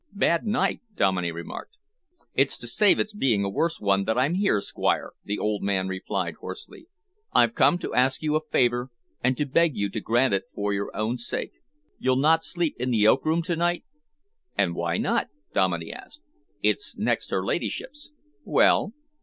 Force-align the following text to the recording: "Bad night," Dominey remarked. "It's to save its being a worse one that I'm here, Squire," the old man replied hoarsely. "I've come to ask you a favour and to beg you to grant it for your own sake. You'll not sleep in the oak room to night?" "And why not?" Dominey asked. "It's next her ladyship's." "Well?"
"Bad 0.15 0.47
night," 0.47 0.81
Dominey 0.95 1.31
remarked. 1.31 1.77
"It's 2.33 2.57
to 2.57 2.65
save 2.65 2.97
its 2.97 3.13
being 3.13 3.43
a 3.45 3.49
worse 3.51 3.79
one 3.79 4.05
that 4.05 4.17
I'm 4.17 4.33
here, 4.33 4.59
Squire," 4.59 5.11
the 5.23 5.37
old 5.37 5.61
man 5.61 5.87
replied 5.87 6.37
hoarsely. 6.41 6.87
"I've 7.33 7.53
come 7.53 7.77
to 7.77 7.93
ask 7.93 8.23
you 8.23 8.35
a 8.35 8.41
favour 8.51 8.89
and 9.23 9.37
to 9.37 9.45
beg 9.45 9.77
you 9.77 9.89
to 9.89 10.01
grant 10.01 10.33
it 10.33 10.45
for 10.55 10.73
your 10.73 10.89
own 10.97 11.19
sake. 11.19 11.51
You'll 11.99 12.15
not 12.15 12.43
sleep 12.43 12.75
in 12.79 12.89
the 12.89 13.07
oak 13.07 13.23
room 13.23 13.43
to 13.43 13.55
night?" 13.55 13.83
"And 14.57 14.73
why 14.73 14.97
not?" 14.97 15.27
Dominey 15.53 15.93
asked. 15.93 16.21
"It's 16.63 16.97
next 16.97 17.29
her 17.29 17.45
ladyship's." 17.45 18.09
"Well?" 18.43 18.93